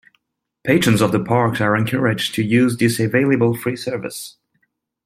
Patrons 0.63 0.99
of 0.99 1.11
the 1.11 1.23
parks 1.23 1.61
are 1.61 1.75
encouraged 1.75 2.33
to 2.33 2.41
use 2.43 2.75
this 2.75 2.99
available, 2.99 3.55
free 3.55 3.75
service. 3.75 4.37